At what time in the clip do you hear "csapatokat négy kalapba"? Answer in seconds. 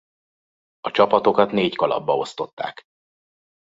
0.91-2.15